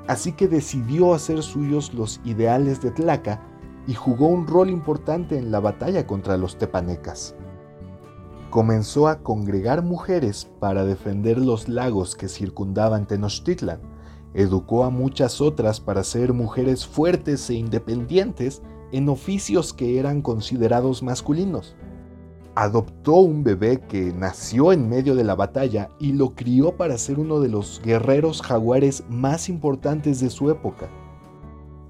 así 0.07 0.33
que 0.33 0.49
decidió 0.49 1.13
hacer 1.13 1.43
suyos 1.43 1.93
los 1.93 2.21
ideales 2.25 2.81
de 2.81 2.91
Tlaca 2.91 3.43
y 3.87 3.95
jugó 3.95 4.29
un 4.29 4.47
rol 4.47 4.71
importante 4.71 5.39
en 5.39 5.51
la 5.51 5.61
batalla 5.61 6.07
contra 6.07 6.37
los 6.37 6.59
tepanecas. 6.59 7.35
Comenzó 8.51 9.07
a 9.09 9.19
congregar 9.19 9.83
mujeres 9.83 10.49
para 10.61 10.85
defender 10.85 11.39
los 11.39 11.69
lagos 11.69 12.17
que 12.17 12.29
circundaban 12.29 13.07
Tenochtitlan, 13.07 13.81
educó 14.37 14.85
a 14.85 14.91
muchas 14.91 15.41
otras 15.41 15.81
para 15.81 16.05
ser 16.05 16.35
mujeres 16.35 16.87
fuertes 16.87 17.49
e 17.49 17.55
independientes 17.55 18.63
en 18.93 19.09
oficios 19.09 19.73
que 19.73 19.99
eran 19.99 20.21
considerados 20.21 21.03
masculinos. 21.03 21.75
Adoptó 22.55 23.15
un 23.15 23.43
bebé 23.43 23.81
que 23.81 24.13
nació 24.13 24.73
en 24.73 24.89
medio 24.91 25.15
de 25.15 25.25
la 25.25 25.35
batalla 25.35 25.89
y 25.99 26.13
lo 26.13 26.35
crió 26.35 26.77
para 26.77 26.99
ser 26.99 27.19
uno 27.19 27.41
de 27.41 27.49
los 27.49 27.81
guerreros 27.83 28.43
jaguares 28.43 29.05
más 29.09 29.49
importantes 29.49 30.21
de 30.21 30.29
su 30.29 30.51
época. 30.51 30.89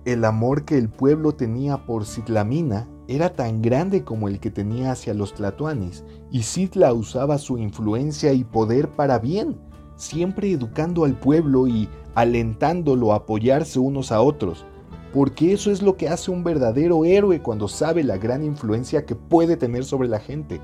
El 0.05 0.25
amor 0.25 0.65
que 0.65 0.79
el 0.79 0.89
pueblo 0.89 1.33
tenía 1.33 1.85
por 1.85 2.07
Citlamina 2.07 2.89
era 3.09 3.35
tan 3.35 3.61
grande 3.61 4.05
como 4.05 4.29
el 4.29 4.39
que 4.39 4.53
tenía 4.53 4.93
hacia 4.93 5.15
los 5.15 5.35
tlatoanis, 5.35 6.05
y 6.31 6.43
Citla 6.43 6.93
usaba 6.93 7.39
su 7.39 7.59
influencia 7.59 8.33
y 8.33 8.45
poder 8.45 8.89
para 8.91 9.19
bien, 9.19 9.57
siempre 9.97 10.51
educando 10.51 11.05
al 11.05 11.19
pueblo 11.19 11.67
y 11.67 11.89
alentándolo 12.15 13.13
a 13.13 13.17
apoyarse 13.17 13.79
unos 13.79 14.13
a 14.13 14.21
otros, 14.21 14.65
porque 15.13 15.53
eso 15.53 15.71
es 15.71 15.83
lo 15.83 15.97
que 15.97 16.09
hace 16.09 16.31
un 16.31 16.45
verdadero 16.45 17.05
héroe 17.05 17.43
cuando 17.43 17.69
sabe 17.69 18.05
la 18.05 18.19
gran 18.19 18.45
influencia 18.45 19.07
que 19.07 19.15
puede 19.15 19.57
tener 19.57 19.85
sobre 19.85 20.09
la 20.09 20.19
gente. 20.19 20.61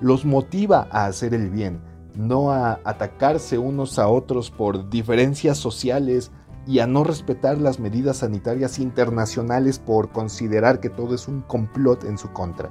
Los 0.00 0.24
motiva 0.24 0.88
a 0.90 1.06
hacer 1.06 1.34
el 1.34 1.50
bien, 1.50 1.80
no 2.14 2.50
a 2.50 2.80
atacarse 2.84 3.58
unos 3.58 3.98
a 3.98 4.08
otros 4.08 4.50
por 4.50 4.90
diferencias 4.90 5.58
sociales, 5.58 6.30
y 6.66 6.80
a 6.80 6.86
no 6.86 7.04
respetar 7.04 7.58
las 7.58 7.78
medidas 7.78 8.18
sanitarias 8.18 8.78
internacionales 8.78 9.78
por 9.78 10.10
considerar 10.10 10.80
que 10.80 10.90
todo 10.90 11.14
es 11.14 11.28
un 11.28 11.42
complot 11.42 12.04
en 12.04 12.18
su 12.18 12.32
contra. 12.32 12.70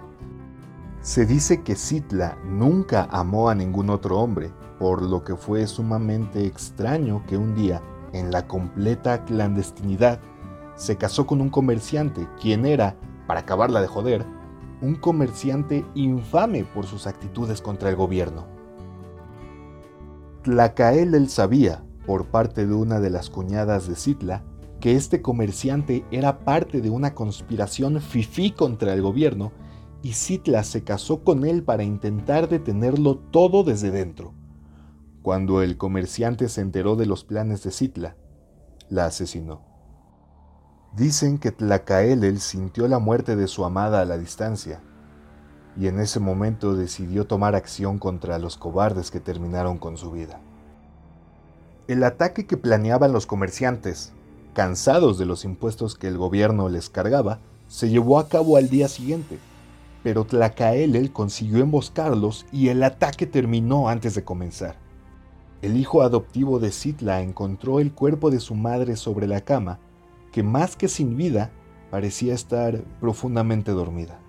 Se 1.01 1.25
dice 1.25 1.63
que 1.63 1.75
Citla 1.75 2.37
nunca 2.45 3.07
amó 3.09 3.49
a 3.49 3.55
ningún 3.55 3.89
otro 3.89 4.19
hombre, 4.19 4.51
por 4.79 5.01
lo 5.01 5.23
que 5.23 5.35
fue 5.35 5.65
sumamente 5.67 6.45
extraño 6.45 7.23
que 7.27 7.37
un 7.37 7.55
día, 7.55 7.81
en 8.13 8.31
la 8.31 8.47
completa 8.47 9.25
clandestinidad, 9.25 10.19
se 10.75 10.97
casó 10.97 11.25
con 11.25 11.41
un 11.41 11.49
comerciante, 11.49 12.27
quien 12.39 12.65
era, 12.65 12.95
para 13.27 13.41
acabarla 13.41 13.81
de 13.81 13.87
joder, 13.87 14.25
un 14.81 14.95
comerciante 14.95 15.85
infame 15.95 16.65
por 16.65 16.85
sus 16.85 17.07
actitudes 17.07 17.61
contra 17.61 17.89
el 17.89 17.95
gobierno. 17.95 18.45
Tlacael 20.43 21.15
él 21.15 21.29
sabía 21.29 21.83
por 22.05 22.27
parte 22.27 22.67
de 22.67 22.73
una 22.75 22.99
de 22.99 23.09
las 23.09 23.29
cuñadas 23.29 23.87
de 23.87 23.95
Citla 23.95 24.43
que 24.79 24.95
este 24.95 25.21
comerciante 25.21 26.05
era 26.11 26.39
parte 26.39 26.81
de 26.81 26.91
una 26.91 27.15
conspiración 27.15 27.99
fifí 27.99 28.51
contra 28.51 28.93
el 28.93 29.01
gobierno 29.01 29.51
y 30.03 30.13
Citla 30.13 30.63
se 30.63 30.83
casó 30.83 31.23
con 31.23 31.45
él 31.45 31.63
para 31.63 31.83
intentar 31.83 32.47
detenerlo 32.47 33.17
todo 33.17 33.63
desde 33.63 33.89
dentro. 33.89 34.34
Cuando 35.25 35.63
el 35.63 35.75
comerciante 35.75 36.49
se 36.49 36.61
enteró 36.61 36.95
de 36.95 37.07
los 37.07 37.23
planes 37.23 37.63
de 37.63 37.71
Citla, 37.71 38.15
la 38.89 39.07
asesinó. 39.07 39.63
Dicen 40.95 41.39
que 41.39 41.51
Tlacaelel 41.51 42.39
sintió 42.39 42.87
la 42.87 42.99
muerte 42.99 43.35
de 43.35 43.47
su 43.47 43.65
amada 43.65 44.01
a 44.01 44.05
la 44.05 44.19
distancia, 44.19 44.83
y 45.79 45.87
en 45.87 45.99
ese 45.99 46.19
momento 46.19 46.75
decidió 46.75 47.25
tomar 47.25 47.55
acción 47.55 47.97
contra 47.97 48.37
los 48.37 48.55
cobardes 48.55 49.09
que 49.09 49.19
terminaron 49.19 49.79
con 49.79 49.97
su 49.97 50.11
vida. 50.11 50.41
El 51.87 52.03
ataque 52.03 52.45
que 52.45 52.57
planeaban 52.57 53.11
los 53.11 53.25
comerciantes, 53.25 54.13
cansados 54.53 55.17
de 55.17 55.25
los 55.25 55.43
impuestos 55.43 55.95
que 55.95 56.07
el 56.07 56.19
gobierno 56.19 56.69
les 56.69 56.91
cargaba, 56.91 57.39
se 57.67 57.89
llevó 57.89 58.19
a 58.19 58.29
cabo 58.29 58.57
al 58.57 58.69
día 58.69 58.87
siguiente, 58.87 59.39
pero 60.03 60.25
Tlacaelel 60.25 61.11
consiguió 61.11 61.63
emboscarlos 61.63 62.45
y 62.51 62.69
el 62.69 62.83
ataque 62.83 63.25
terminó 63.25 63.89
antes 63.89 64.13
de 64.13 64.23
comenzar. 64.23 64.84
El 65.61 65.77
hijo 65.77 66.01
adoptivo 66.01 66.59
de 66.59 66.71
Citla 66.71 67.21
encontró 67.21 67.79
el 67.79 67.91
cuerpo 67.91 68.31
de 68.31 68.39
su 68.39 68.55
madre 68.55 68.95
sobre 68.95 69.27
la 69.27 69.41
cama, 69.41 69.79
que 70.31 70.43
más 70.43 70.75
que 70.75 70.87
sin 70.87 71.17
vida, 71.17 71.51
parecía 71.91 72.33
estar 72.33 72.83
profundamente 72.99 73.71
dormida. 73.71 74.19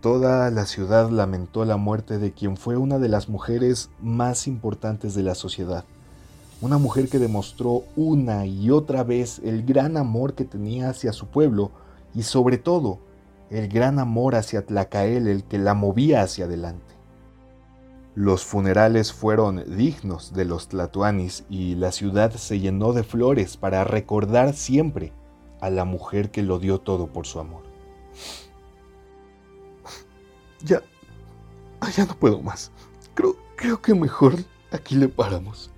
Toda 0.00 0.50
la 0.50 0.66
ciudad 0.66 1.10
lamentó 1.10 1.64
la 1.64 1.76
muerte 1.76 2.18
de 2.18 2.32
quien 2.32 2.56
fue 2.56 2.76
una 2.76 2.98
de 2.98 3.08
las 3.08 3.28
mujeres 3.28 3.90
más 4.00 4.46
importantes 4.46 5.14
de 5.14 5.22
la 5.22 5.34
sociedad 5.34 5.84
una 6.60 6.78
mujer 6.78 7.08
que 7.08 7.18
demostró 7.18 7.84
una 7.94 8.46
y 8.46 8.70
otra 8.70 9.04
vez 9.04 9.40
el 9.44 9.64
gran 9.64 9.96
amor 9.96 10.34
que 10.34 10.44
tenía 10.44 10.90
hacia 10.90 11.12
su 11.12 11.26
pueblo 11.26 11.70
y 12.14 12.22
sobre 12.24 12.58
todo 12.58 12.98
el 13.50 13.68
gran 13.68 13.98
amor 13.98 14.34
hacia 14.34 14.66
Tlacael, 14.66 15.28
el 15.28 15.44
que 15.44 15.58
la 15.58 15.74
movía 15.74 16.22
hacia 16.22 16.46
adelante. 16.46 16.87
Los 18.18 18.44
funerales 18.44 19.12
fueron 19.12 19.62
dignos 19.76 20.32
de 20.32 20.44
los 20.44 20.66
tlatoanis 20.66 21.44
y 21.48 21.76
la 21.76 21.92
ciudad 21.92 22.32
se 22.32 22.58
llenó 22.58 22.92
de 22.92 23.04
flores 23.04 23.56
para 23.56 23.84
recordar 23.84 24.54
siempre 24.54 25.12
a 25.60 25.70
la 25.70 25.84
mujer 25.84 26.32
que 26.32 26.42
lo 26.42 26.58
dio 26.58 26.80
todo 26.80 27.06
por 27.06 27.28
su 27.28 27.38
amor. 27.38 27.62
Ya, 30.64 30.82
ya 31.96 32.06
no 32.06 32.16
puedo 32.16 32.42
más. 32.42 32.72
Creo, 33.14 33.36
creo 33.54 33.80
que 33.80 33.94
mejor 33.94 34.34
aquí 34.72 34.96
le 34.96 35.06
paramos. 35.06 35.70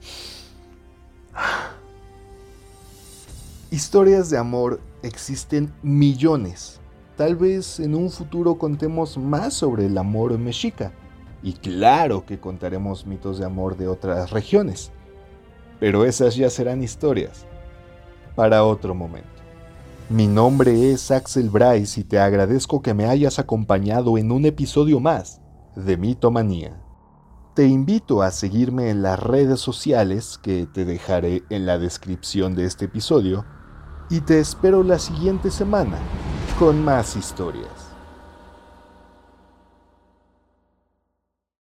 Historias 3.71 4.31
de 4.31 4.39
amor 4.39 4.81
existen 5.03 5.71
millones. 5.83 6.81
Tal 7.19 7.37
vez 7.37 7.81
en 7.81 7.95
un 7.95 8.09
futuro 8.09 8.57
contemos 8.57 9.19
más 9.19 9.53
sobre 9.53 9.85
el 9.85 9.99
amor 9.99 10.39
mexica. 10.39 10.95
Y 11.43 11.55
claro 11.55 12.25
que 12.27 12.39
contaremos 12.39 13.07
mitos 13.07 13.39
de 13.39 13.47
amor 13.47 13.77
de 13.77 13.89
otras 13.89 14.31
regiones. 14.31 14.93
Pero 15.79 16.05
esas 16.05 16.37
ya 16.37 16.51
serán 16.51 16.83
historias 16.83 17.47
para 18.35 18.65
otro 18.65 18.95
momento. 18.95 19.29
Mi 20.11 20.27
nombre 20.27 20.91
es 20.91 21.11
Axel 21.11 21.51
Bryce 21.51 22.01
y 22.01 22.05
te 22.05 22.19
agradezco 22.19 22.83
que 22.83 22.95
me 22.95 23.07
hayas 23.07 23.39
acompañado 23.39 24.19
en 24.19 24.33
un 24.33 24.45
episodio 24.45 24.99
más 24.99 25.41
de 25.77 25.97
Mitomanía. 25.97 26.83
Te 27.55 27.67
invito 27.67 28.23
a 28.23 28.31
seguirme 28.31 28.91
en 28.91 29.03
las 29.03 29.21
redes 29.21 29.61
sociales 29.61 30.39
que 30.43 30.67
te 30.67 30.85
dejaré 30.85 31.45
en 31.49 31.65
la 31.65 31.79
descripción 31.79 32.55
de 32.55 32.65
este 32.65 32.87
episodio 32.87 33.45
y 34.09 34.21
te 34.21 34.41
espero 34.41 34.83
la 34.83 34.99
siguiente 34.99 35.51
semana 35.51 35.99
con 36.59 36.85
más 36.85 37.17
historias. 37.17 37.90